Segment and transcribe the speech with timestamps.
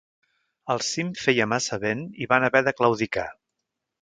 [0.75, 3.29] Al cim feia massa vent i van haver de claudicar.